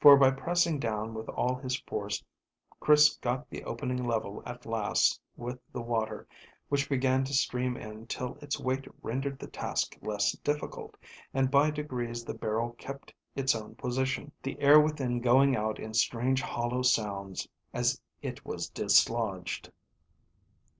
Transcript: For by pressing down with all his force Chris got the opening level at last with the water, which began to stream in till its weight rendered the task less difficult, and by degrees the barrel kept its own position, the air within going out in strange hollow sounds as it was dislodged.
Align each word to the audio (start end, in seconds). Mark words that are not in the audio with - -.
For 0.00 0.16
by 0.16 0.32
pressing 0.32 0.80
down 0.80 1.14
with 1.14 1.28
all 1.28 1.54
his 1.54 1.78
force 1.78 2.24
Chris 2.80 3.16
got 3.18 3.48
the 3.50 3.62
opening 3.62 4.04
level 4.04 4.42
at 4.44 4.66
last 4.66 5.20
with 5.36 5.60
the 5.72 5.80
water, 5.80 6.26
which 6.68 6.88
began 6.88 7.22
to 7.22 7.32
stream 7.32 7.76
in 7.76 8.08
till 8.08 8.34
its 8.42 8.58
weight 8.58 8.88
rendered 9.00 9.38
the 9.38 9.46
task 9.46 9.96
less 10.02 10.32
difficult, 10.38 10.96
and 11.32 11.52
by 11.52 11.70
degrees 11.70 12.24
the 12.24 12.34
barrel 12.34 12.72
kept 12.78 13.14
its 13.36 13.54
own 13.54 13.76
position, 13.76 14.32
the 14.42 14.58
air 14.58 14.80
within 14.80 15.20
going 15.20 15.54
out 15.54 15.78
in 15.78 15.94
strange 15.94 16.42
hollow 16.42 16.82
sounds 16.82 17.46
as 17.72 18.00
it 18.22 18.44
was 18.44 18.68
dislodged. 18.68 19.70